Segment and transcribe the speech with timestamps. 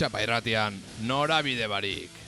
[0.00, 2.19] txapa irratian, norabide barik.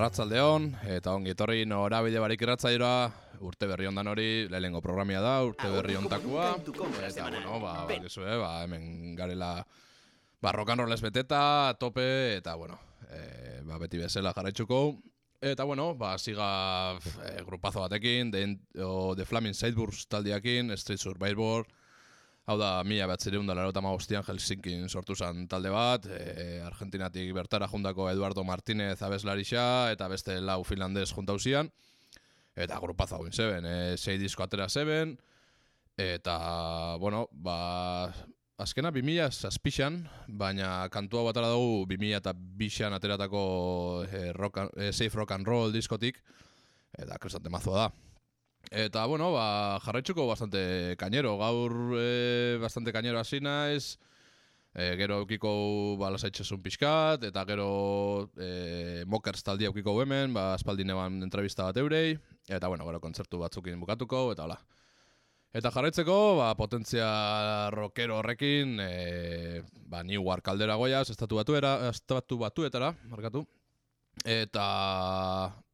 [0.00, 3.10] Arratzaldeon, eta ongi etorri norabide barik irratzaioa,
[3.44, 6.54] urte berri ondan hori, lehenengo programia da, urte berri ontakoa.
[7.04, 9.50] Eta, bueno, ba, ba, eh, ba, hemen garela,
[10.40, 12.78] ba, rock and roll beteta, tope, eta, bueno,
[13.10, 14.80] e, ba, beti bezala jarraitzuko.
[15.38, 21.66] Eta, bueno, ba, siga e, grupazo batekin, The, o, The Flaming Sideburst taldiakin, Street Survivor,
[22.50, 27.68] Hau da, mila bat zireun da larota Helsinkin sortu zen talde bat, e, Argentinatik bertara
[27.68, 31.70] jundako Eduardo Martínez abeslarixa eta beste lau finlandez juntauzian.
[32.56, 35.16] Eta grupazo hau zeben, e, sei disko atera zeben,
[35.96, 38.12] eta, bueno, ba,
[38.58, 45.14] azkena 2000 zazpixan, baina kantua batara dugu 2000 eta bixan ateratako e, rock, e, Safe
[45.14, 46.18] Rock and Roll diskotik,
[46.98, 48.09] eta kristante mazua da.
[48.68, 51.36] Eta, bueno, ba, jarraitzuko bastante kainero.
[51.38, 53.98] Gaur e, bastante kainero hasi naiz.
[54.74, 57.24] E, gero eukiko ba, lasaitxesun pixkat.
[57.26, 60.34] Eta gero e, mokers taldi eukiko hemen.
[60.36, 62.18] Ba, espaldi neban entrevista bat eurei.
[62.46, 64.28] Eta, bueno, gero kontzertu batzukin bukatuko.
[64.36, 64.60] Eta, hola.
[65.50, 67.08] Eta jarraitzeko, ba, potentzia
[67.74, 71.56] rockero horrekin, e, ba, New War kaldera goiaz, estatu batu,
[71.88, 73.42] estatu batuetara, markatu.
[74.24, 74.66] Eta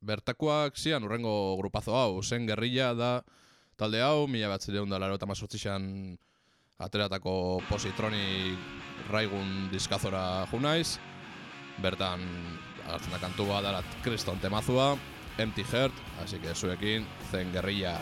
[0.06, 3.10] bertakoak zian urrengo grupazo hau, zen gerrilla da
[3.76, 6.16] talde hau, mila bat zireun da laro eta mazortzixan
[6.78, 8.54] ateratako positroni
[9.10, 10.98] raigun diskazora junaiz.
[11.82, 12.22] Bertan,
[12.86, 14.94] agartzen da kantua da kriston temazua,
[15.38, 15.92] Empty Heart,
[16.24, 17.98] así que zuekin, zen gerrilla.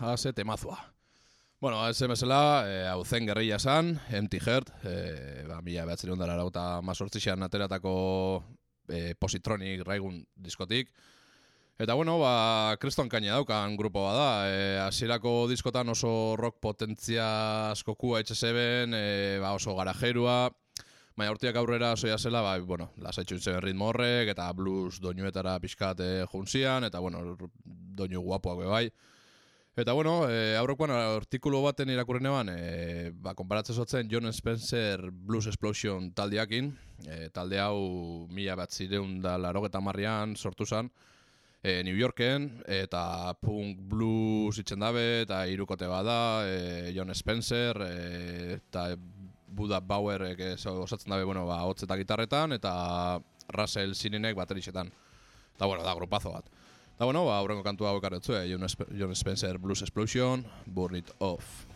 [0.00, 0.78] Haze temazua.
[1.60, 6.38] Bueno, ez emezela, e, hau zen gerrilla esan, Empty Heart, e, ba, mila behatzen dara
[6.38, 7.92] lauta mazortzixan ateratako
[8.88, 10.88] e, positronic raigun diskotik.
[11.80, 17.28] Eta bueno, ba, kreston kaina daukan grupo bada, e, asierako diskotan oso rock potentzia
[17.74, 20.50] askokua etxezeben, e, ba, oso garajerua,
[21.12, 26.00] baina urtiak aurrera soia zela, ba, bueno, lasaitxu zen ritmo horrek, eta blues doinuetara pixkat
[26.00, 27.36] e, juntzian, eta bueno,
[28.00, 28.86] doinu guapoak bai.
[29.78, 35.46] Eta bueno, e, aurrekoan artikulu baten irakurren eban, e, ba, konparatzen zotzen John Spencer Blues
[35.46, 36.72] Explosion taldeakin,
[37.06, 40.90] e, talde hau mila bat zireun da laro marrian sortu zen,
[41.62, 48.54] e, New Yorken, eta punk blues itzen dabe, eta irukote bada, e, John Spencer, e,
[48.54, 48.96] eta
[49.46, 53.20] Buda Bauer e, osatzen dabe, bueno, ba, hotz eta gitarretan, eta
[53.54, 54.90] Russell Sininek baterixetan.
[55.54, 56.59] Eta, bueno, da, grupazo bat.
[57.00, 58.42] Eta, bueno, ba, aurrengo kantu hau ekarretzu, eh?
[58.50, 61.69] John, Sp John Spencer Blues Explosion, Burn It Off.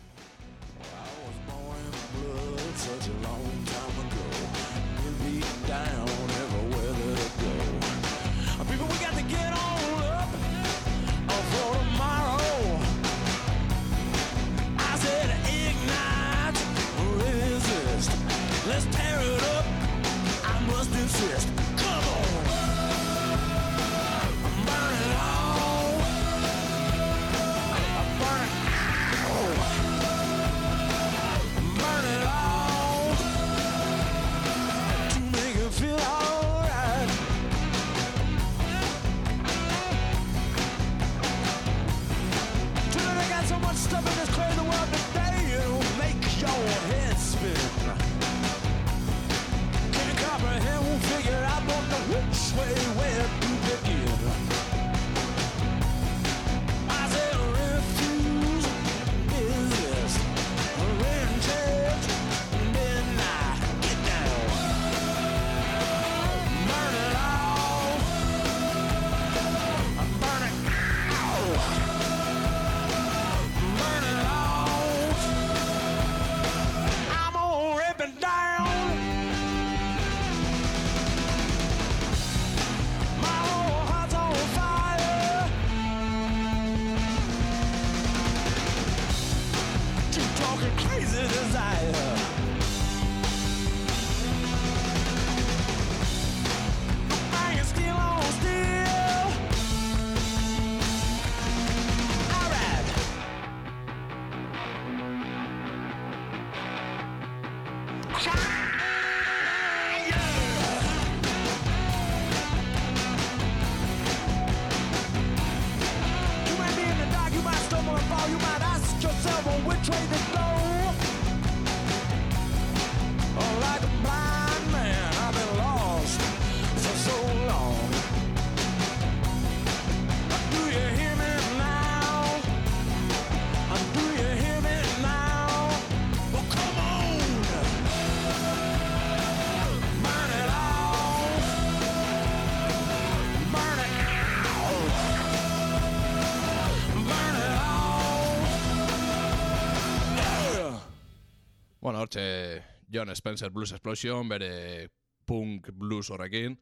[151.93, 154.89] Hortxe John Spencer Blues Explosion, bere
[155.25, 156.57] punk blues horrekin.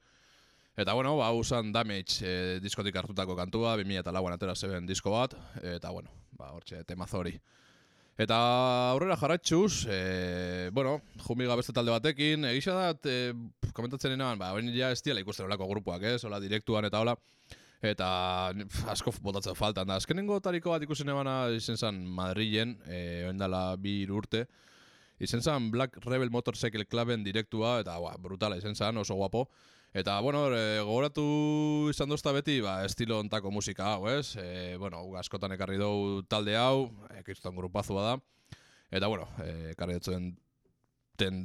[0.75, 5.13] Eta bueno, ba, usan Damage e, diskotik hartutako kantua, 2000 eta lauan atera zeben disko
[5.13, 7.35] bat, eta bueno, ba, hortxe temazori.
[8.17, 8.37] Eta
[8.91, 14.73] aurrera jarratxuz, e, bueno, jumiga beste talde batekin, egisa da, e, komentatzen inoan, ba, hori
[14.73, 17.15] ja estiela ikusten olako grupuak, ez, hola, direktuan eta hola,
[17.83, 18.09] eta
[18.93, 20.01] asko botatzen faltan da.
[20.01, 24.47] Azkenengo tariko bat ikusen ebana izen zen Madrilen, e, oendala bi urte,
[25.19, 29.47] izen zan Black Rebel Motorcycle Cluben direktua, eta ba, brutala izen zan, oso guapo.
[29.93, 31.23] Eta, bueno, e, gogoratu
[31.91, 34.35] izan dozta beti, ba, estilo ontako musika hau, ez?
[34.41, 36.89] E, bueno, askotan ekarri dugu talde hau,
[37.19, 38.15] ekiston grupazua da.
[38.89, 39.27] Eta, bueno,
[39.69, 40.31] ekarri dutzen
[41.17, 41.37] ten,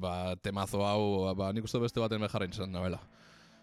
[0.00, 3.00] ba, temazo hau, ba, nik uste beste baten mejarra izan nabela.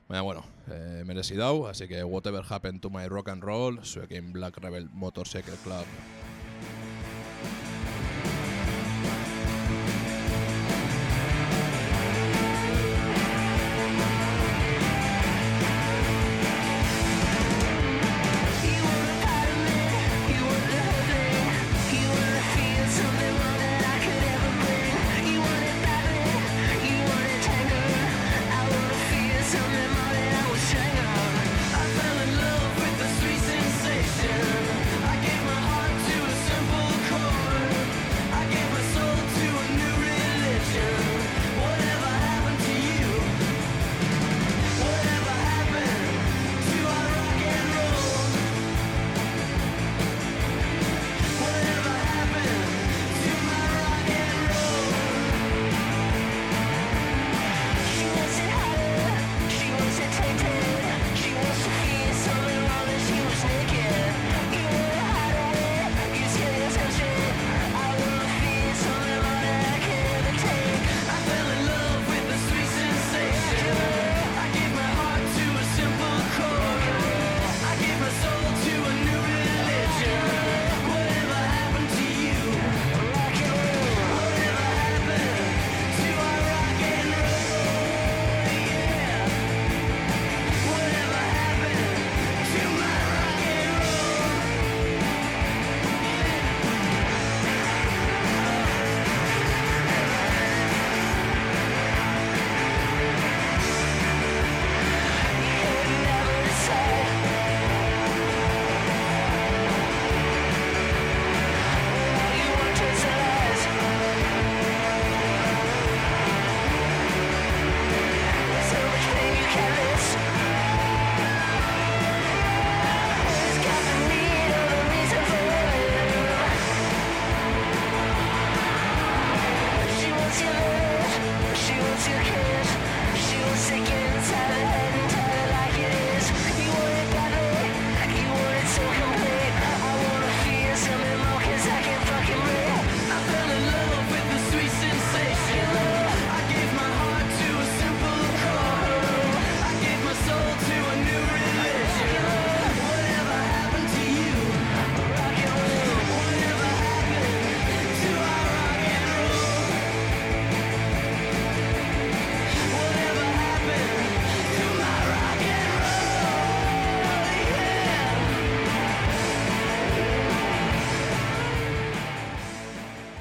[0.10, 4.33] Baina, bueno, e, merezi dau, así que whatever happened to my rock and roll, zuekin
[4.33, 5.86] Black Rebel Motorcycle Club.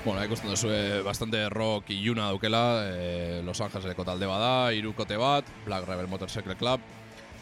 [0.05, 5.17] Bueno, eh, ikusten duzu, e, bastante rock iluna daukela, e, Los Angeleseko talde bada, irukote
[5.17, 6.81] bat, Black Rebel Motorcycle Club,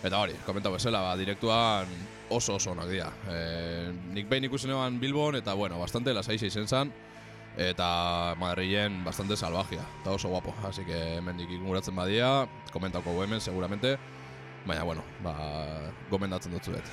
[0.05, 1.89] eta hori, komenta bezala, ba, direktuan
[2.29, 3.09] oso oso onak dira.
[3.33, 6.93] E, nik behin ikusten eban Bilbon, eta bueno, bastante lasaixe izen zan,
[7.57, 11.65] eta Madrilen bastante salvajia, eta oso guapo, así que hemen dikik
[11.95, 13.97] badia, komentako hemen, seguramente,
[14.67, 15.35] baina bueno, ba,
[16.11, 16.85] gomendatzen dut zuet.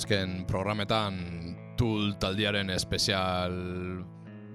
[0.00, 1.16] Azken programetan
[1.76, 3.52] Tool taldiaren espezial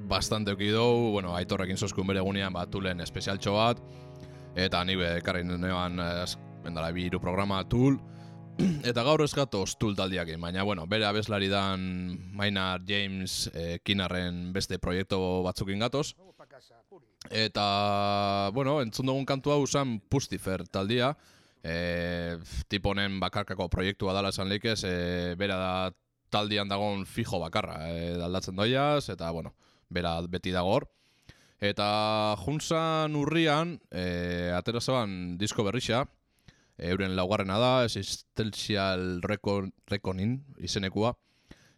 [0.09, 3.83] bastante oki dugu, bueno, aitorrekin zozkun bere egunean, ba, Toolen espezialtxo bat,
[4.57, 6.01] eta ni be, ekarri neoan,
[6.63, 7.99] bendala, bi hiru programa Tool,
[8.89, 11.85] eta gaur ez gatoz Tool taldiakin, baina, bueno, bere abeslari dan
[12.33, 16.15] Maynard James eh, Kinarren beste proiektu batzukin gatoz,
[17.29, 17.69] eta,
[18.57, 21.13] bueno, entzun dugun kantu hau zen Pustifer taldia,
[21.65, 22.37] e,
[22.69, 25.71] tipo honen bakarkako proiektua dala esan leikez, e, bera da
[26.29, 29.55] taldian dagon fijo bakarra, e, aldatzen doiaz, eta, bueno,
[29.89, 30.87] bera beti dago hor.
[31.59, 31.87] Eta
[32.43, 36.05] juntzan urrian, e, atera zeban disko berrixa,
[36.77, 41.15] euren laugarrena da, Existential Recon, Reconin izenekua,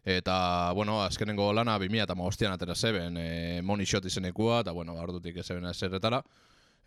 [0.08, 4.94] Eta, bueno, azkenengo lana 2000 eta magostian atera zeben, e, Money Shot izenekua, eta, bueno,
[4.96, 6.22] ardutik ezeben ezerretara.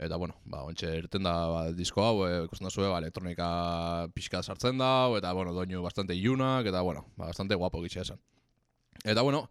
[0.01, 3.47] Eta, bueno, ba, ontxe irten da ba, disko hau, e, ikusten da zuen, ba, elektronika
[4.15, 8.17] pixka sartzen da, eta, bueno, doinu bastante ilunak, eta, bueno, ba, bastante guapo gitxe esan.
[9.03, 9.43] Eta, bueno,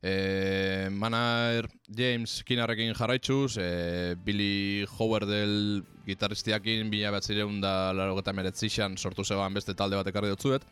[0.00, 8.94] e, Manaer James Kinarrekin jarraitzuz, e, Billy Howard del gitarristiakin bila batzireun da larogeta meretzixan
[8.96, 10.62] sortu zeban beste talde bat ekarri dutzuet.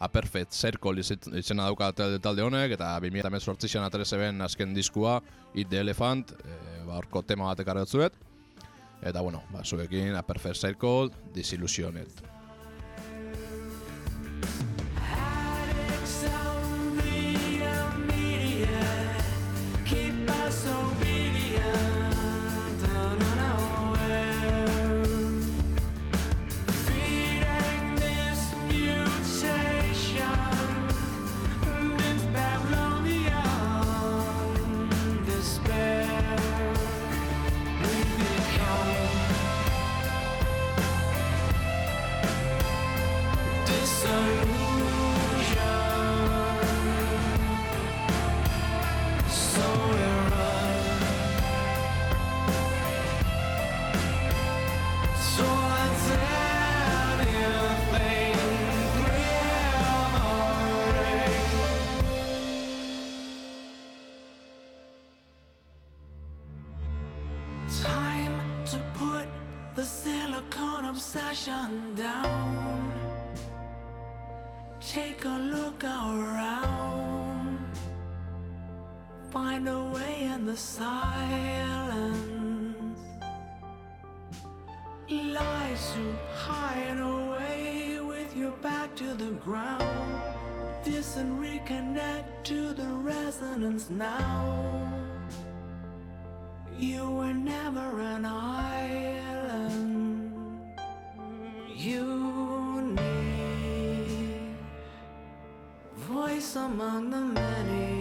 [0.00, 5.22] A Perfect Circle izena dauka talde, honek, eta 2018an atare zeben azken diskua,
[5.54, 8.26] Eat the Elephant, e, ba, horko tema bat ekarri dutzuet.
[9.02, 12.39] Eta, bueno, ba, zuekin A Perfect Circle, Disillusioned.
[74.80, 77.58] Take a look around.
[79.30, 81.70] Find a way in the silence.
[85.08, 90.10] Lies to hide away with your back to the ground.
[91.16, 94.90] And reconnect to the resonance now.
[96.78, 99.39] You were never an island.
[101.82, 104.54] You need.
[105.96, 107.99] Voice among the many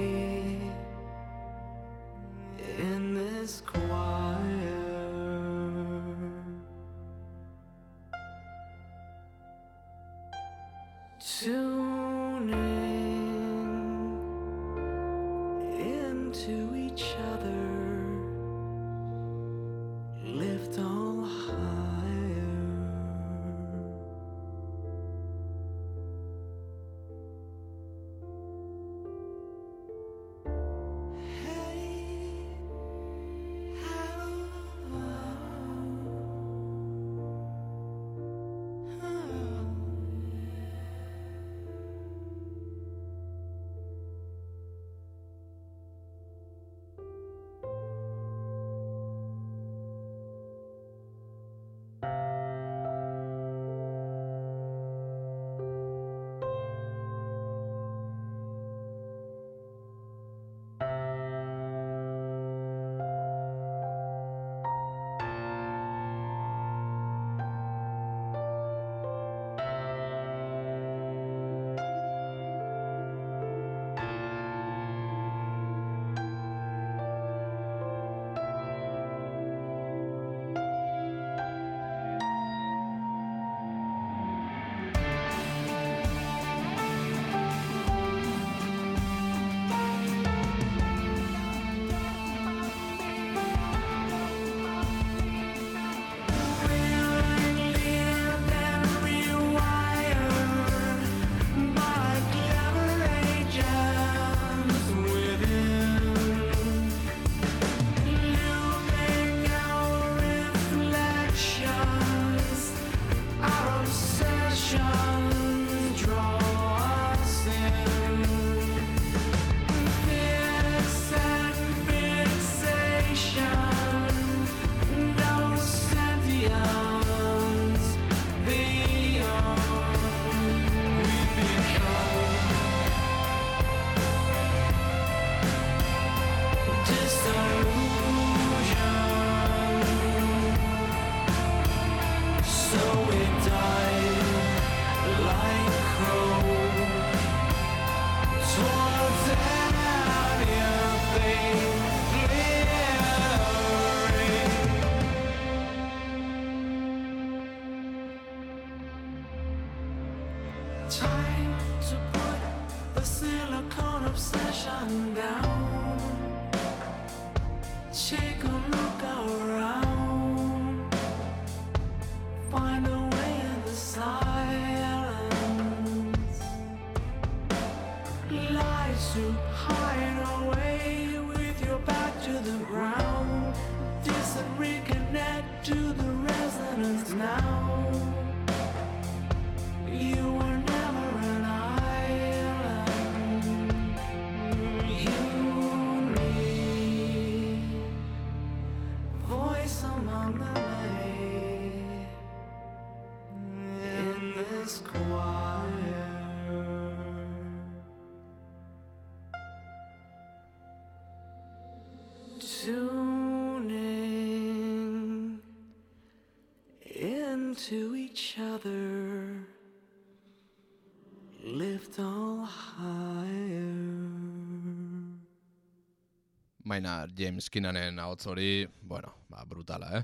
[226.79, 230.03] Maina James Kinanen ahots hori, bueno, ba, brutala, eh?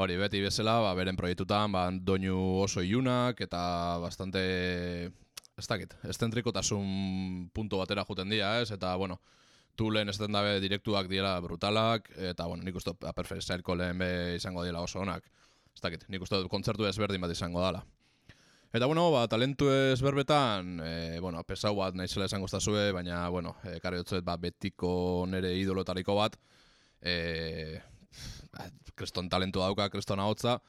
[0.00, 4.40] Hori, beti bezala, ba, beren proiektutan, ba, doinu oso ilunak eta bastante,
[5.60, 8.70] ez dakit, estentrikotasun punto batera juten dira, ez?
[8.72, 9.20] Eta, bueno,
[9.76, 14.64] Tulen ez den dabe direktuak dira brutalak, eta, bueno, nik uste Perfect lehen be izango
[14.64, 15.28] dira oso onak.
[15.74, 17.84] Ez dakit, nik uste kontzertu ezberdin bat izango dala.
[18.72, 23.80] Eta, bueno, ba, talentu ezberbetan, e, bueno, pesau bat naizela esango zazue, baina, bueno, e,
[23.82, 26.36] karri dutzuet, ba, betiko nere idolotariko bat,
[27.02, 27.80] e,
[28.54, 30.60] ba, kriston talentu dauka, kriston ahotza,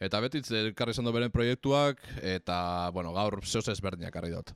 [0.00, 4.54] eta beti elkarri izan du beren proiektuak, eta, bueno, gaur zehoz ezberdinak karri dut.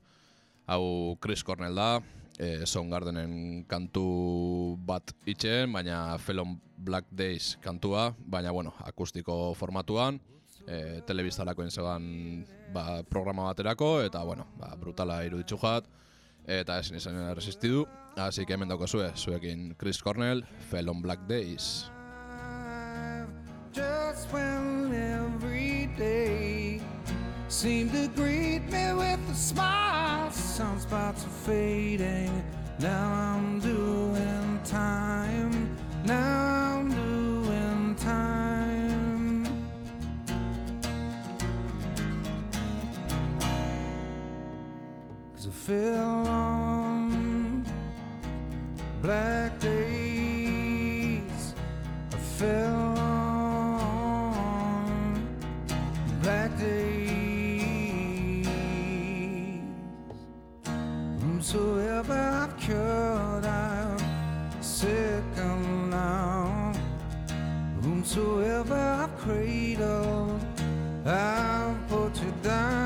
[0.65, 2.01] Hau Chris Cornell da,
[2.41, 10.25] e, Soundgardenen kantu bat itxeen, baina Felon Black Days kantua, baina, bueno, akustiko formatuan,
[10.67, 12.07] e, telebiztalakoen zegoan
[12.73, 15.89] ba, programa baterako, eta, bueno, ba, brutala iruditzu jat,
[16.47, 21.91] eta ezin izan resistidu, así que hemen dauko zue, zuekin Chris Cornell, Felon Black Days.
[23.73, 26.81] Just when every day
[27.49, 32.31] seemed to greet me with a smile, sunspots are fading.
[32.79, 35.77] Now I'm doing time.
[36.05, 36.54] Now
[45.67, 47.65] fell on
[49.01, 51.55] black days.
[52.13, 54.47] I fell on
[56.21, 58.47] black days.
[61.21, 63.99] Whomsoever I've cured, I'm
[64.61, 66.75] sick and now.
[67.81, 70.45] Whomsoever I've cradled,
[71.07, 72.84] I've put you down.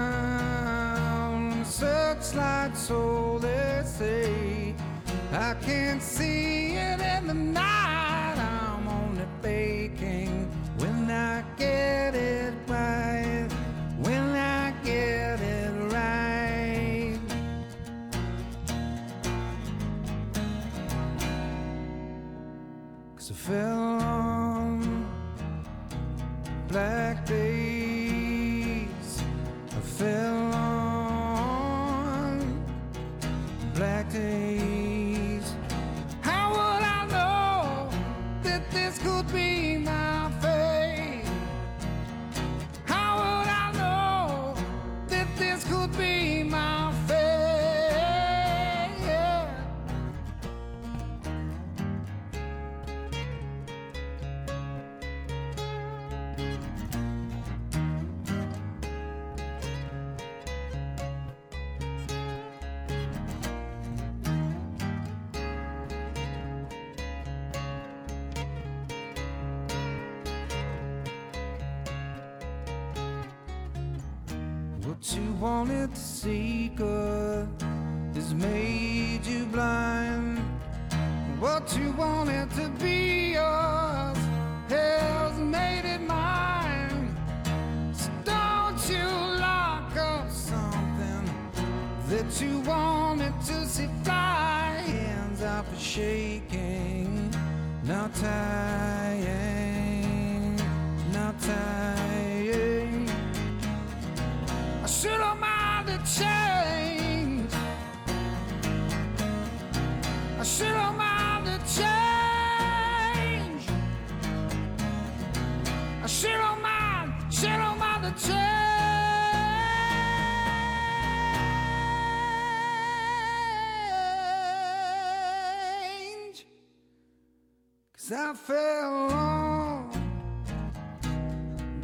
[1.79, 4.75] Searchlight soul, they say.
[5.33, 8.35] I can't see it in the night.
[8.37, 13.47] I'm only baking when I get it right.
[14.01, 17.17] When I get it right.
[23.15, 25.07] Cause I fell on
[26.67, 27.08] black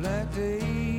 [0.04, 0.93] black days,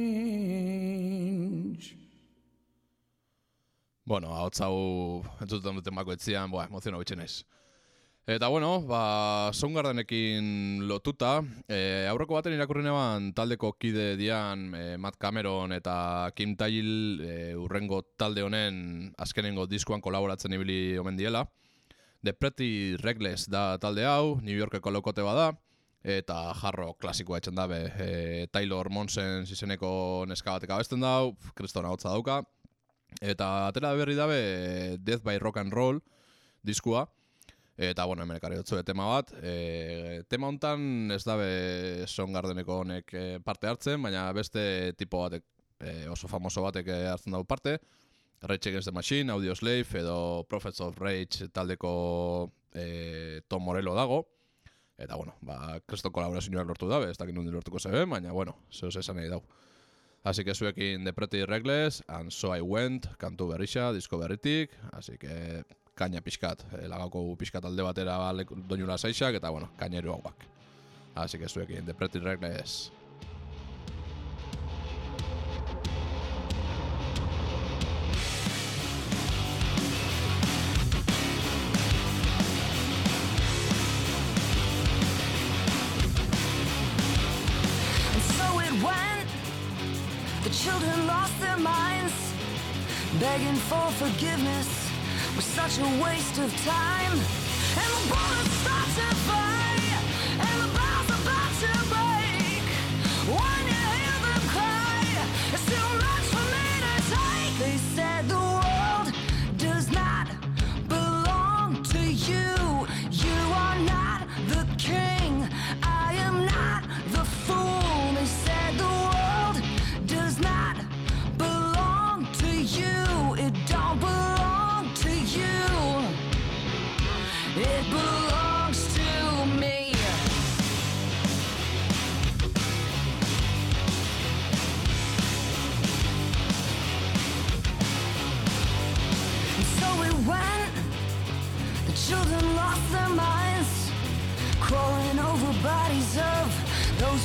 [4.06, 4.78] Bueno, hau hau
[5.42, 7.44] entzuten duten bako etzian, boa, emoziono bitxe naiz.
[8.28, 15.16] Eta bueno, ba, Soundgardenekin lotuta, e, aurreko baten irakurri neban taldeko kide dian e, Matt
[15.20, 21.48] Cameron eta Kim Tail e, urrengo talde honen azkenengo diskuan kolaboratzen ibili omen diela.
[22.24, 25.54] The Pretty Reckless da talde hau, New Yorkeko lokote bada,
[26.08, 27.82] eta jarro klasikoa etxen dabe.
[28.00, 29.90] E, Taylor Monsen izeneko
[30.28, 32.42] neska batek abesten dau, kristona hotza dauka,
[33.22, 36.02] Eta atera berri dabe eh, Death by Rock and Roll
[36.62, 37.08] diskua.
[37.78, 39.32] Eta, bueno, hemen ekarri dutzu tema bat.
[39.42, 45.46] E, tema hontan ez dabe Soundgardeneko honek eh, parte hartzen, baina beste tipo batek,
[45.80, 47.78] eh, oso famoso batek eh, hartzen dago parte.
[48.42, 54.26] Rage Against the Machine, Audio Slave edo Prophets of Rage taldeko eh, Tom Morello dago.
[54.98, 58.96] Eta, bueno, ba, kriston kolaborazioak lortu dabe, ez dakit nundi lortuko zebe, baina, bueno, zehoz
[58.98, 59.44] esan nahi dau.
[60.24, 65.18] Así que zuekin The Pretty Reckless, and So I Went, kantu berrixa, disko berritik, así
[65.18, 65.64] que
[65.96, 70.36] kaina pixkat, eh, lagako pixkat alde batera leku- doinura zaixak, eta bueno, kaineru hauak.
[71.16, 72.92] Así que zuekin The Pretty Reckless.
[90.48, 92.14] The children lost their minds,
[93.20, 94.90] begging for forgiveness
[95.36, 97.12] was such a waste of time.
[97.82, 99.47] And the bullets start to fly,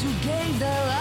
[0.02, 0.91] you gave their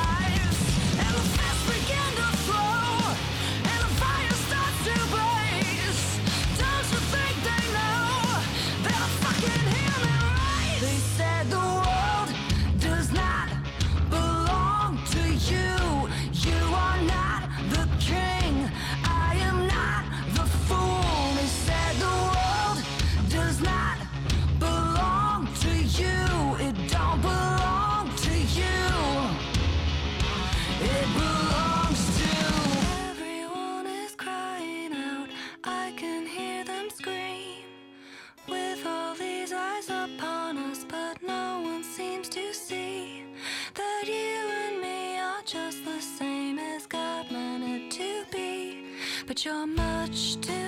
[49.32, 50.61] But you're much too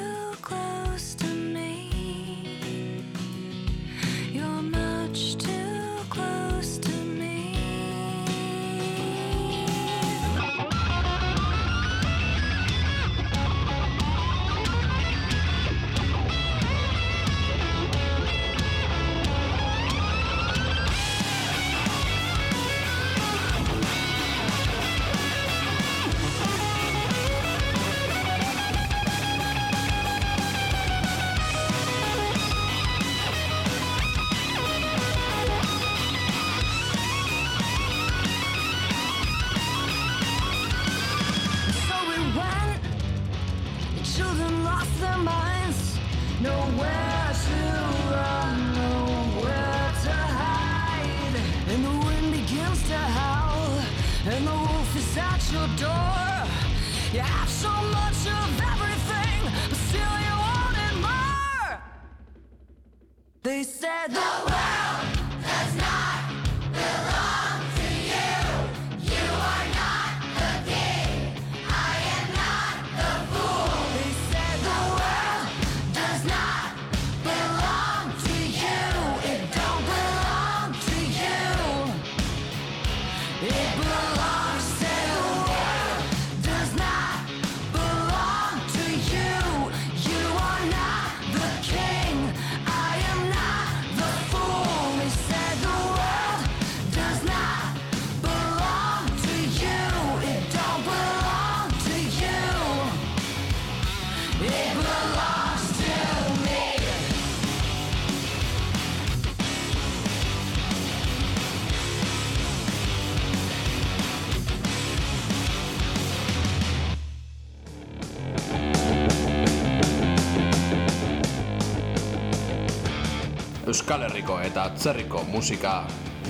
[123.83, 125.73] Euskal Herriko eta atzerriko musika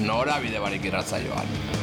[0.08, 1.83] norabide barik irratzaioan.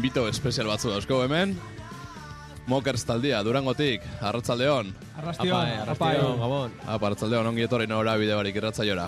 [0.00, 1.50] Invito espezial batzu dauzko hemen.
[2.70, 4.94] Mokers taldia, Durangotik, Arratzaldeon.
[5.20, 6.14] Arrastion, apai.
[6.16, 6.72] Gabon.
[6.86, 9.04] Apa, Arratzaldeon, ongi etorri nora bide barik irratzaiora.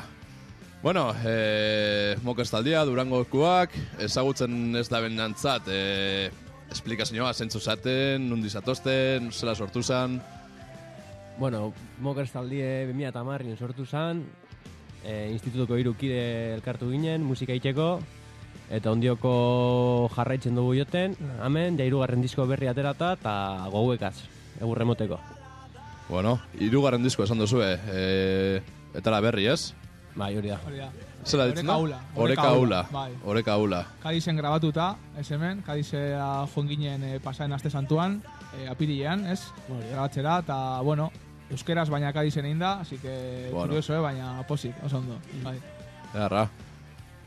[0.83, 3.73] Bueno, eh, Mokers taldia, Durangokuak,
[4.05, 6.29] ezagutzen ez da benantzat, eh,
[6.75, 10.21] esplikazioa, zentzu zaten, nundi zatozten, zela sortu zan.
[11.39, 11.71] Bueno,
[12.05, 14.27] Mokers taldie 2000 eta marrin sortu zan,
[15.01, 17.95] e, institutuko hiru kide elkartu ginen, musika itxeko,
[18.71, 24.17] eta ondioko jarraitzen dugu joten, hemen, ja hirugarren disko berri aterata, eta gauekaz,
[24.61, 25.19] egur remoteko.
[26.09, 28.63] Bueno, irugarren disko esan duzue, eh,
[28.95, 29.73] eta la berri, ez?
[30.15, 30.59] Bai, hori da.
[31.25, 31.75] Zela ditzen da?
[31.75, 31.99] Aula.
[32.17, 32.83] Oreka Aula.
[32.93, 33.13] Bai.
[33.25, 33.87] Oreka Aula.
[34.03, 38.19] Kadizen grabatuta, ez hemen, Kadizea joan ginen e, pasaren aste santuan,
[38.59, 39.41] e, apirilean, ez?
[39.93, 41.11] Grabatzera, eta, bueno,
[41.51, 43.69] euskeraz baina Kadizen egin da, así que Bueno.
[43.69, 45.19] curioso, eh, baina posik, oso ondo.
[45.43, 45.57] Bai.
[46.15, 46.49] Eharra.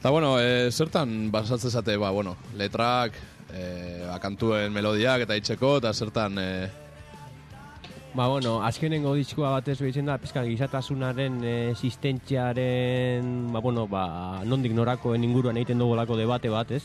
[0.06, 3.16] Eta bueno, e, zertan basatzen zate, ba, bueno, letrak,
[3.50, 6.70] e, ba, kantuen melodiak eta itxeko, eta zertan, e,
[8.14, 14.78] Ba, bueno, azkenengo diskoa batez behitzen da, pizkan gizatasunaren e, existentziaren, ba, bueno, ba, nondik
[14.78, 16.84] norakoen inguruan egiten dugulako debate bat, ez?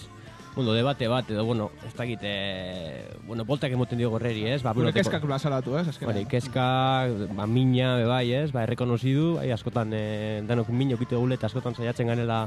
[0.56, 4.62] Bueno, debate bat, edo, bueno, ez dakit, e, bueno, boltak emoten dio gorreri, ez?
[4.62, 5.86] Ba, Gure bueno, kezkak plazaratu, ez?
[5.92, 6.16] Azkenean.
[6.16, 6.66] Hori, kezka,
[7.36, 8.48] ba, mina, be bai, ez?
[8.48, 10.04] Ba, errekonozidu, bai, askotan, e,
[10.48, 12.46] danok min okite gule, eta askotan saiatzen ganela,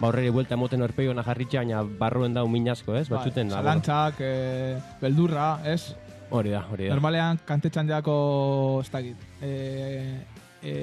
[0.00, 3.06] ba, horreri buelta emoten orpeigona jarritxa, baina barruen da min asko, ez?
[3.08, 5.94] Bai, Batzuten, da, bueno, zalantzak, e, beldurra, ez?
[6.30, 6.94] hori da, hori da.
[6.94, 8.14] Normalean kantetxan deako,
[8.84, 9.50] ez dakit, e,
[10.62, 10.76] e,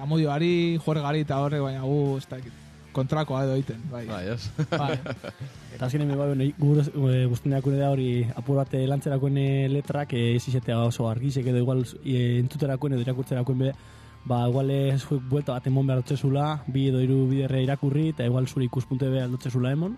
[0.00, 2.62] amodioari, juergari eta horre, baina gu, ez dakit,
[2.96, 4.06] kontrakoa edo egiten, bai.
[4.08, 4.48] bai, ez?
[4.70, 4.94] bai.
[5.76, 8.08] Eta azkenean bai, guztiak da hori
[8.40, 9.36] apur bat lantzerakoen
[9.68, 13.74] letrak ez izatea oso argizek edo igual entuterakoen edo irakurtzerakoen be,
[14.26, 18.26] ba, igual ez zuek buelta bat emon behar dutzezula, bi edo hiru biderre irakurri, eta
[18.26, 19.96] igual zure ikuspunte be aldotzezula emon,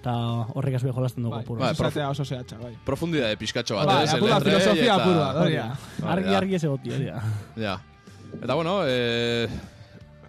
[0.00, 0.14] eta
[0.58, 2.72] horrek azbe jolasten dugu Bai, apur Bai, prof- oso zehatza, bai.
[2.86, 4.14] Profundidade pixkatxo bat, Bai, ez?
[4.14, 5.66] apur bat, Letrei filosofia eta- apur bat, hori da.
[6.12, 6.36] Argi, da.
[6.38, 7.22] argi ez egoti, hori da.
[7.56, 7.76] Ja.
[8.42, 9.48] Eta bueno, e,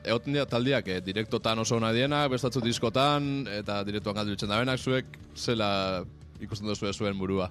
[0.04, 4.80] egoten dira taldiak, e, direktotan oso ona dienak, bestatzu diskotan, eta direktuan galdu ditzen dabenak,
[4.80, 6.04] zuek zela
[6.40, 7.50] ikusten duzu zuen burua.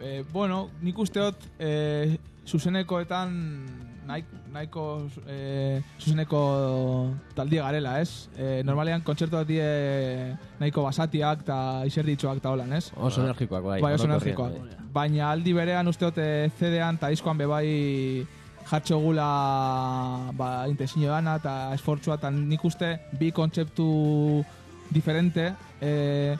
[0.00, 3.36] E, bueno, nik usteot e, zuzenekoetan
[4.10, 4.84] nahi, nahiko
[5.28, 6.40] e, zuzeneko
[7.36, 8.28] taldia garela, ez?
[8.36, 9.62] E, normalean kontzertuak die
[10.60, 11.60] nahiko basatiak eta
[11.90, 12.90] izerditxoak eta holan, ez?
[12.96, 13.78] Oso energikoak, bai.
[13.84, 14.58] bai, oso energikoak.
[14.58, 14.90] bai.
[14.92, 16.18] Baina aldi berean usteot
[16.58, 17.66] CD-an eta diskoan bebai
[18.70, 19.28] jartxogula
[20.38, 23.88] ba, intensio dana eta esfortzua eta nik uste bi kontzeptu
[24.90, 26.36] diferente e,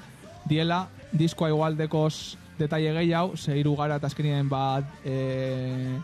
[0.49, 5.99] diela diskoa igual dekoz detaile gehiago, ze hiru gara eta azkenien ba, e,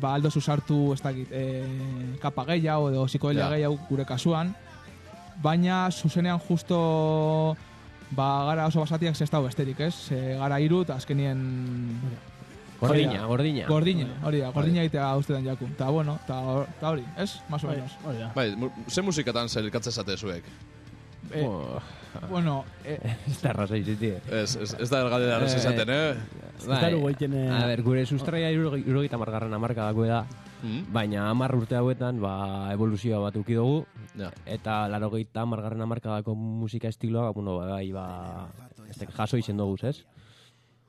[0.00, 1.64] ba aldo zuzartu ez dakit, e,
[2.22, 3.50] kapa gehiago edo psikodelia Ja.
[3.56, 4.54] gehiago gure kasuan,
[5.42, 7.56] baina zuzenean justo
[8.10, 9.94] ba, gara oso basatiak zestau besterik, ez?
[10.08, 12.00] Ze gara hiru eta azkenien
[12.80, 13.66] Gordina, gordina.
[13.68, 15.66] Gordina, hori da, gordina egitea ustetan jaku.
[15.76, 16.38] Ta bueno, ta,
[16.80, 17.34] ta hori, ez?
[17.50, 17.92] Más o menos.
[18.34, 18.54] Bai,
[18.88, 20.44] ze musikatan zelkatzen zate zuek?
[21.34, 21.76] Eh, Oh,
[22.30, 22.98] bueno, eh,
[23.28, 24.20] ez da erraza izitie.
[24.30, 26.14] Ez, ez, ez da ergaldera Eh, ez esaten, eh?
[26.58, 30.26] Ez da dugu egiten, eh, A ber, gure sustraia irurogeita margarren amarka dako da,
[30.62, 30.92] Mm?
[30.92, 33.86] baina amar urte hauetan, ba, evoluzioa bat uki dugu,
[34.18, 34.30] Ja.
[34.44, 38.48] eta larogeita margarren amarkadako musika estiloa, bueno, bai, ba,
[38.90, 40.04] ez dakit, jaso izen dugu, ez?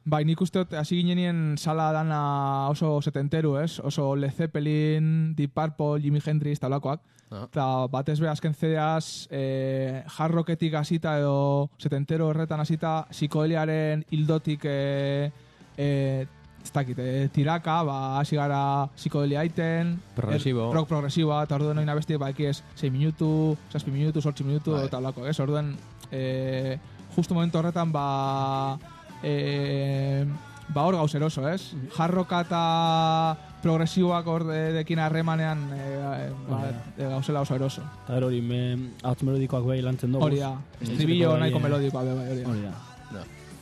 [0.04, 3.80] bai, nik uste hasi ginenien sala dana oso setenteru, ez?
[3.80, 7.02] Oso Led Zeppelin, Deep Purple, Jimi Hendrix, talakoak.
[7.32, 7.46] Ah.
[7.48, 14.66] Eta batez be azken zedeaz, eh, hard rocketik hasita edo setentero horretan hasita, psikodeliaren hildotik
[14.68, 15.32] eh,
[15.78, 16.28] eh,
[16.62, 20.68] ez dakit, eh, tiraka, ba, hasi gara psikodelia aiten, Progresibo.
[20.70, 24.76] er, rock progresiboa, eta orduen oina besti, ba, ez, 6 minutu, 6 minutu, 8 minutu,
[24.76, 24.86] Bai.
[24.86, 25.76] eta olako, ez, orduen,
[26.12, 26.78] eh,
[27.16, 28.78] justu momentu horretan, ba,
[29.24, 30.26] eh,
[30.70, 31.74] ba, hor gauz eroso, ez?
[31.98, 36.62] Jarroka eta progresiboak hor de- dekin harremanean, eh, ba,
[36.98, 37.82] eh, gauzela oso eroso.
[38.04, 38.62] Eta gero hori, me,
[39.04, 40.26] hauts melodikoak bai lantzen dugu.
[40.26, 42.50] Hori da, estribillo nahiko melodikoa, be, bai, hori da.
[42.50, 42.74] Hori da.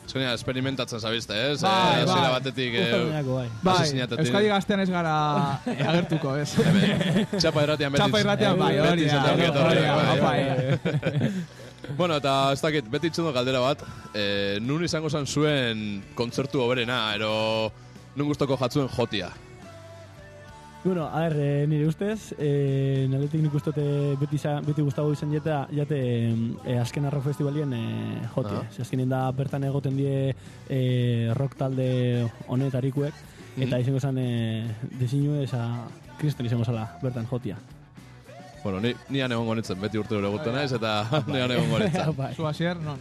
[0.10, 1.62] Azkenean, experimentatzen zabizte, ez?
[1.62, 2.14] Bai, Eh, bai.
[2.16, 2.74] hasiera batetik...
[2.74, 3.48] eh, bai.
[3.62, 4.00] Bai.
[4.18, 6.56] Euskadi gaztean ez gara eh, agertuko, ez?
[7.38, 8.02] Txapa irratian beti...
[8.04, 10.40] Txapa irratian, bai, hori da, hori da, bai, bai.
[10.40, 11.32] eh.
[11.98, 13.80] Bueno, eta ez dakit, beti itxendo galdera bat,
[14.14, 17.72] e, nun izango zen zuen kontzertu oberena, ero
[18.16, 19.30] nun gustoko jatzuen jotia.
[20.84, 25.32] Bueno, a ver, eh, nire ustez, eh, naletik nik ustote beti, za- beti gustago izan
[25.34, 25.98] jeta, jate
[26.64, 28.56] eh, azken arrock festivalien eh, jote.
[28.56, 28.64] Ah.
[28.64, 28.82] Ah.
[28.82, 30.34] azkenin da bertan egoten die
[30.70, 33.14] eh, rock talde honetarikuek,
[33.58, 33.82] eta Mhm.
[33.82, 35.68] izango zen eh, desinue esa
[36.18, 37.58] kriston izango zala bertan jotia.
[38.64, 42.16] Bueno, ni, nian egongo nintzen, beti urte dure guten naiz, eta nian egongo nintzen.
[42.18, 42.34] bai.
[42.36, 42.98] Zu hasier, non?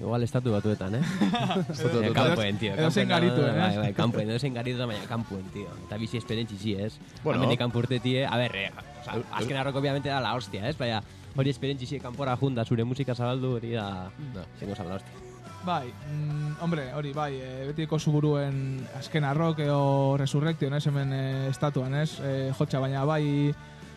[0.00, 1.02] Igual estatu batuetan, eh?
[1.70, 2.14] Estatu Eh, batuetan.
[2.14, 2.74] Kanpoen, tio.
[2.74, 5.68] Edo zein kanpoen, garituen, Bai, bai, kanpoen, edo zein garituen, baina kanpoen, tio.
[5.86, 6.94] Eta bizi esperientzi zi, ez?
[7.22, 7.38] Bueno.
[7.40, 10.76] Hemendik kanpo urtetie, a ber, eh, o sea, azken arroko obviamente da la hostia, ez?
[10.78, 11.02] Baina
[11.36, 14.10] hori esperientzi zi kanpora junda, zure musika zabaldu, hori da...
[14.34, 14.44] Da.
[14.60, 15.30] Zengo zabala hostia.
[15.64, 21.22] Bai, mm, hombre, hori, bai, e, betiko zuburuen azken arrok edo resurrection, ez, hemen e,
[21.48, 23.54] estatuan, ez, e, jotxa, baina bai,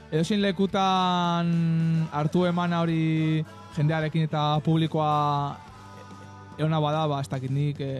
[0.07, 1.49] edozein lekutan
[2.15, 3.43] hartu emana hori
[3.75, 5.57] jendearekin eta publikoa
[6.57, 7.91] eona bada, ba, ez dakit nik e,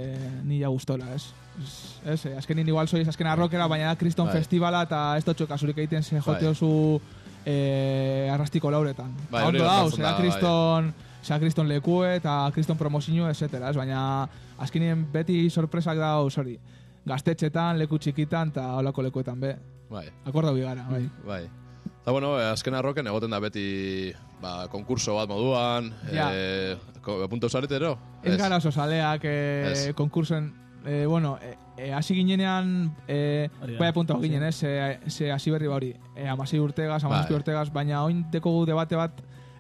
[0.45, 1.27] nila gustora, ez.
[1.57, 1.73] Ez,
[2.05, 4.37] ez, eh, azkenin igual sois azken arrokera, baina da kriston Bai.
[4.37, 6.51] festivala eta ez dutxo kasurik egiten ze jote Bai.
[6.51, 7.01] oso
[7.45, 9.13] e, arrastiko lauretan.
[9.31, 10.21] Bai, Ba, hori Ondo dau, gertatzen zera da, bai.
[10.21, 10.93] kriston,
[11.23, 13.61] zera kriston lekue eta kriston promozio, etc.
[13.69, 14.27] Ez, baina
[14.57, 16.59] azkenien beti sorpresak dau, sorry,
[17.07, 19.55] gaztetxetan, leku txikitan eta holako lekuetan be.
[19.89, 21.09] Bai, Akorda gara, bai.
[21.25, 21.66] bai.
[22.07, 26.29] Eta bueno, eh, azken arroken egoten da beti ba, konkurso bat moduan, Ja.
[26.31, 27.97] eh, ko- punto zaretero?
[28.23, 29.93] Ez gara oso saleak e, Ez.
[29.93, 30.53] konkursen,
[30.85, 33.77] e, bueno, e, e, hasi ginenean, e, da.
[33.77, 34.21] bai punto Sí.
[34.29, 37.25] ginen, ez, ze, ze hasi berri ba hori, e, amasei urtegaz, Bai.
[37.29, 39.11] urtegaz, baina oin dekogu debate bat,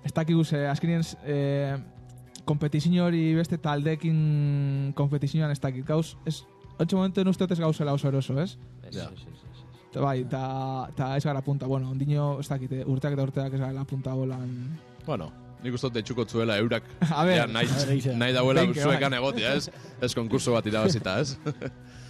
[0.05, 1.75] ez dakigu ze, azkenien, e,
[2.45, 6.45] kompetizio hori beste taldekin kompetizioan ez dakit, gauz, ez,
[6.79, 8.57] otxe momentuen uste ez gauzela oso eroso, ez?
[8.87, 9.43] Ez, ez, ez,
[10.01, 10.41] bai, eta
[10.95, 14.13] ta ez gara punta, bueno, ondino, ez dakit, eh, urteak eta urteak ez gara punta
[14.17, 14.49] bolan.
[15.05, 15.31] Bueno,
[15.63, 16.83] nik uste dut deitxuko zuela eurak
[17.17, 19.19] A ber, ja, nahi, a nahi dauela zuekan bai.
[19.19, 19.69] egotia, ez?
[20.01, 21.37] Ez konkurso bat irabazita, ez?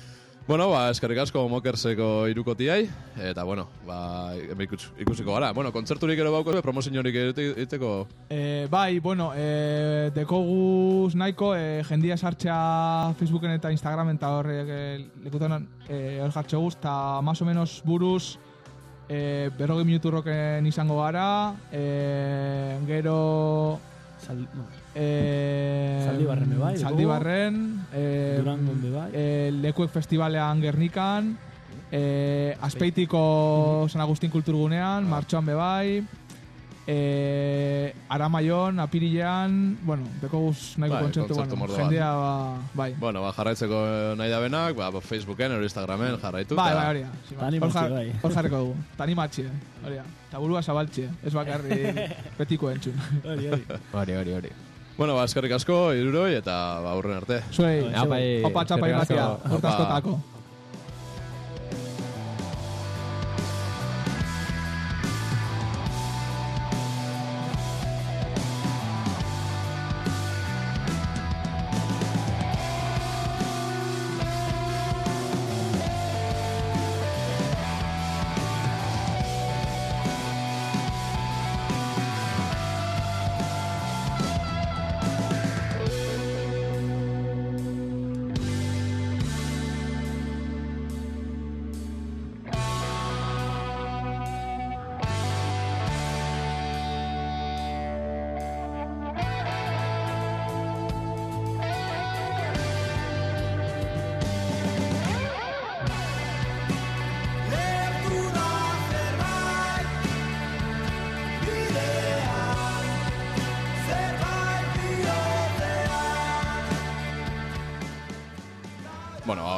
[0.48, 2.88] bueno, ba, eskerrik asko mokerseko irukotiai,
[3.30, 5.52] eta bueno, ba, ikusiko gara.
[5.52, 13.14] Bueno, kontzerturik ero bauko, promoziorik egiteko, E, bai, bueno, e, dekoguz nahiko, e, jendia sartzea
[13.20, 14.82] Facebooken eta Instagramen eta horrek e,
[15.26, 18.38] lekutan e, hor jartxe guz, eta más o menos buruz
[19.10, 23.80] e, berrogei minutu roken izango gara, e, gero...
[24.26, 24.66] Sal, no.
[24.96, 26.78] E, Zaldibarren be bai.
[26.78, 29.10] Zaldibarren, e, Durangon be bai.
[29.14, 31.38] e, lekuek festivalean Gernikan,
[31.92, 36.04] e, Azpeitiko San Agustin Kulturgunean, martxoan be bai,
[36.88, 42.94] e, Aramaion, Apirilean, bueno, deko guz nahiko Bai, kontzertu, bueno, jendea, ba, bai.
[42.98, 43.82] bueno, ba, jarraitzeko
[44.16, 46.56] nahi da benak, ba, Facebooken, ero Instagramen jarraitu.
[46.56, 47.12] Bai, bai, hori da.
[47.28, 47.60] sí, bai.
[47.60, 48.14] Hor bai.
[48.24, 48.76] Hor jarriko dugu.
[48.96, 49.50] Ta animatxe,
[49.86, 50.00] hori.
[50.32, 51.82] Ta burua zabaltxe, ez bakarri
[52.40, 52.96] betiko entzun.
[53.26, 53.66] Hori, hori.
[53.92, 54.56] Hori, hori, hori.
[54.98, 57.44] Bueno, ba, eskerrik asko, iruroi, eta ba, aurren arte.
[57.52, 60.37] Zuei, eh, opa txapa irratia, urte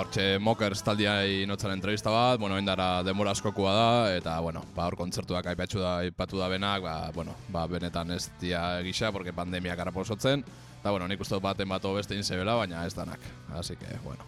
[0.09, 4.87] hortxe eh, mokers taldia inotzen entrevista bat, bueno, endara demora askokua da, eta, bueno, ba,
[4.87, 9.33] hor kontzertuak aipatu da, aipatu da benak, ba, bueno, ba, benetan ez dia gisa, porque
[9.33, 10.43] pandemia gara posotzen,
[10.79, 13.19] eta, bueno, nik uste dut baten bat obeste inzebela, baina ez danak,
[13.53, 14.25] así que, bueno.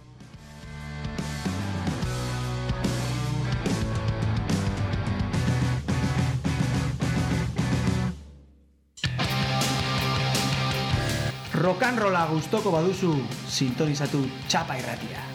[11.61, 13.17] Rokanrola gustoko baduzu,
[13.49, 15.30] sintonizatu txapa irratia.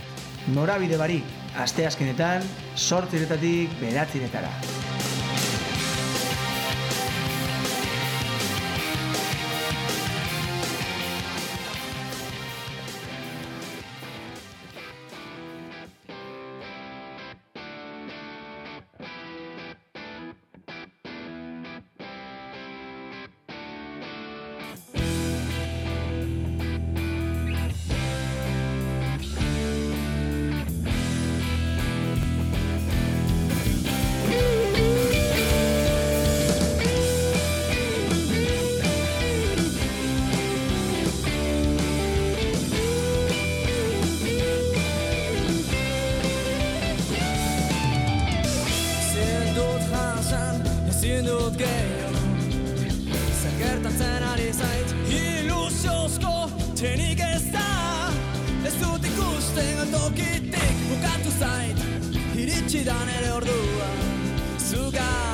[0.55, 1.27] Norabide barik,
[1.59, 2.45] asteazkenetan,
[2.77, 4.53] sortziretatik beratziretara.
[51.77, 52.23] Gehiago
[53.43, 56.35] Zer gertatzen ari zait Ilusiozko
[56.75, 57.69] txenik ez da
[58.67, 61.87] Ez dut ikusten tokitik bukatu zait
[62.35, 63.93] Iritsi da nere ordua
[64.71, 65.26] Zugabe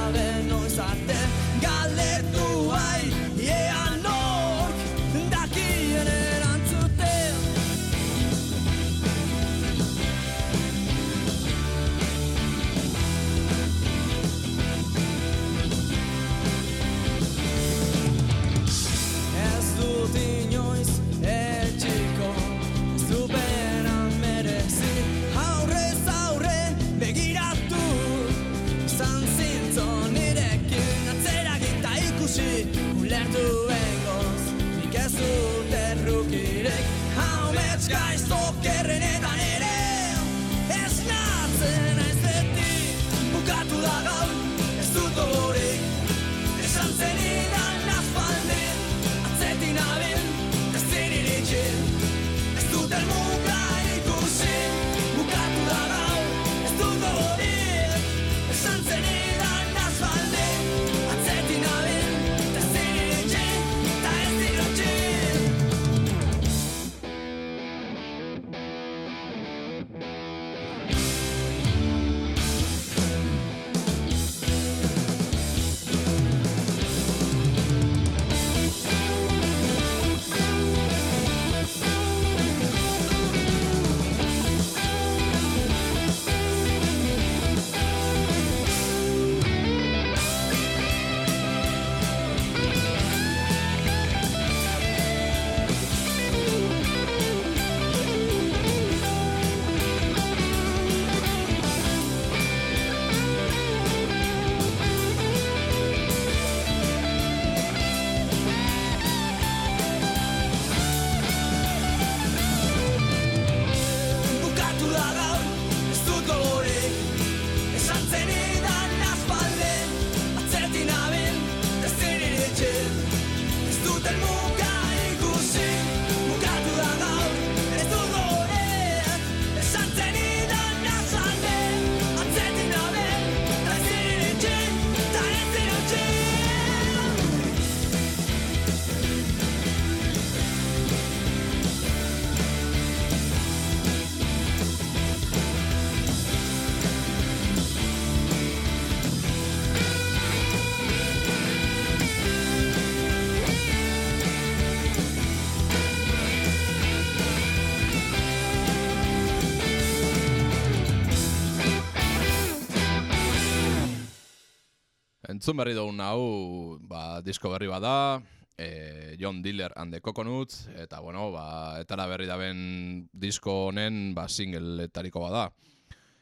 [165.43, 168.23] Entzun berri dugun hau, ba, disko berri bada,
[168.55, 174.29] e, John Diller and the Coconuts, eta bueno, ba, etara berri daben disko honen, ba,
[174.31, 175.49] singleetariko bada.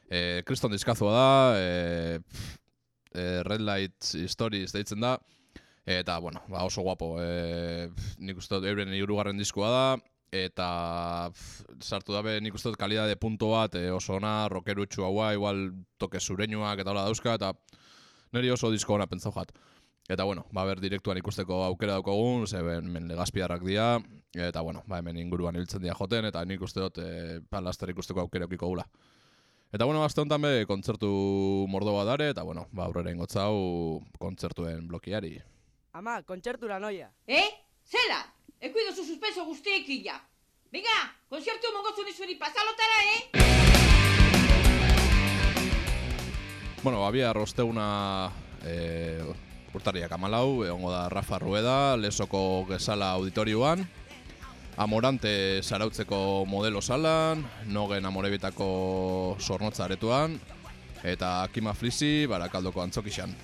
[0.09, 2.55] E, Kriston diskazua da, e, pff,
[3.13, 5.11] e, Red Light Stories deitzen da,
[5.85, 7.11] eta, bueno, ba, oso guapo.
[7.21, 9.85] E, pff, nik uste dut euren irugarren diskoa da,
[10.33, 10.71] eta
[11.29, 15.67] pff, sartu dabe nik uste dut kalidade punto bat, e, oso ona, rockerutxu haua, igual
[16.01, 17.53] toke zureinuak eta hola dauzka, eta
[18.33, 19.51] niri oso disko ona pentsau jat.
[20.09, 23.99] Eta bueno, ba ber direktuan ikusteko aukera daukagun, ze hemen legazpiarrak dira,
[24.33, 28.25] eta bueno, ba hemen inguruan ibiltzen dira joten, eta nik uste dut e, palaster ikusteko
[28.25, 28.87] aukera eukiko gula.
[29.71, 31.11] Eta bueno, aste honetan be, kontzertu
[31.71, 35.37] mordoa dare, eta bueno, ba aurrera ingotzau kontzertuen blokiari.
[35.93, 37.11] Ama, kontzertura noia.
[37.27, 37.47] Eh?
[37.87, 38.25] Zela?
[38.59, 40.19] Ekuido zu suspenso guztiekin ja.
[40.71, 43.60] Venga, konzertu mongozu nizuri pasalotara, eh?
[46.83, 48.31] Bueno, abia arrosteguna
[48.65, 49.21] e,
[49.71, 53.85] urtariak amalau, egongo da Rafa Rueda, lesoko gesala auditorioan.
[54.81, 60.39] Amorante zarautzeko modelo salan, Nogen amorebitako sornotza aretuan,
[61.03, 63.37] eta Kima Flisi barakaldoko antzokixan.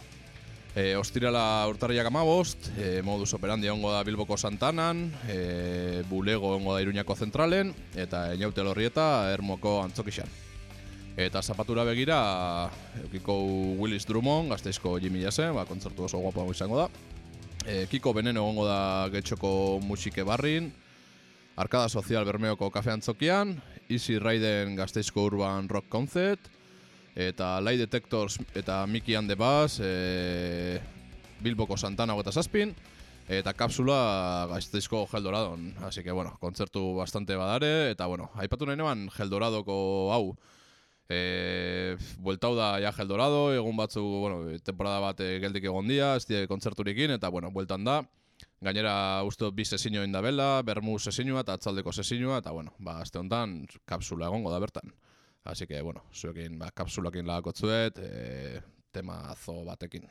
[0.74, 6.82] E, ostirala urtarriak amabost, e, modus operandi ongo da Bilboko Santanan, e, Bulego ongo da
[6.82, 10.47] Iruñako Zentralen, eta Einaute Lorrieta Ermoko Antzokixan.
[11.18, 12.70] Eta zapatura begira,
[13.02, 13.34] eukiko
[13.82, 16.84] Willis Drummond, gazteizko Jimmy Jase, ba, kontzertu oso guapo izango da.
[17.66, 20.68] E, Kiko Beneno egongo da getxoko musike barrin,
[21.58, 23.56] Arkada Sozial Bermeoko kafe antzokian,
[23.90, 26.52] Easy Raiden gazteizko Urban Rock Concert,
[27.16, 30.78] eta Lie Detectors eta Mickey and the Bass, e,
[31.42, 32.76] Bilboko Santana eta Zazpin,
[33.28, 35.74] eta kapsula gazteizko Geldoradon.
[35.82, 40.38] Así que, bueno, kontzertu bastante badare, eta, bueno, aipatu nahi neban Geldoradoko hau,
[41.10, 46.26] E, bueltau da ja Geldorado, egun batzu, bueno, temporada bat eh, geldik egon dia, ez
[46.28, 48.02] die kontzerturikin, eta, bueno, bueltan da.
[48.62, 53.62] Gainera, uste bi sesiño indabela, bermu sesiñoa eta atzaldeko sesiñoa, eta, bueno, ba, azte honetan,
[53.86, 54.94] kapsula egongo da bertan.
[55.48, 60.10] Así que, bueno, zuekin, ba, kapsulakin lagakotzuet, e, temazo batekin.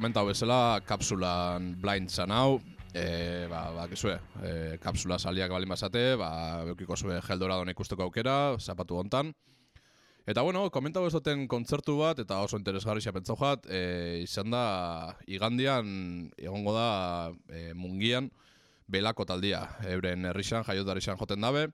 [0.00, 2.54] Komentau bezala, kapsulan blind zan hau,
[2.96, 6.30] e, ba, ba, kisue, e, kapsula saliak balin basate, ba,
[6.72, 9.34] eukiko zue geldoradon ikusteko aukera, zapatu hontan.
[10.24, 14.62] Eta bueno, komentau ez duten kontzertu bat, eta oso interesgarri pentsau jat, e, izan da,
[15.28, 16.88] igandian, egongo da,
[17.52, 18.30] e, mungian,
[18.88, 21.66] belako taldia, euren herrixan, jaiotarixan joten dabe,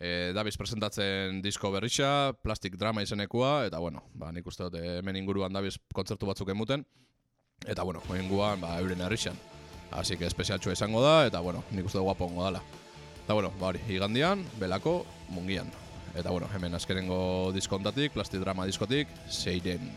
[0.00, 4.98] e, dabiz presentatzen disko berrixa, plastik drama izenekua, eta bueno, ba, nik uste dut eh,
[4.98, 6.82] hemen inguruan dabiz kontzertu batzuk emuten,
[7.66, 9.36] eta bueno, joenguan, ba, euren herrixan.
[9.90, 12.62] Así que espezialtxua izango da, eta bueno, nik uste dut guapo ongo dala.
[13.24, 15.70] Eta bueno, ba hori, igandian, belako, mungian.
[16.14, 19.90] Eta bueno, hemen azkenengo diskontatik, plastik drama diskotik, zeiren.